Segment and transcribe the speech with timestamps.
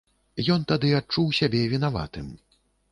[0.55, 2.37] Ён тады адчуў сябе вінаватым.